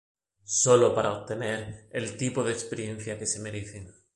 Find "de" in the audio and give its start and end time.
2.43-2.53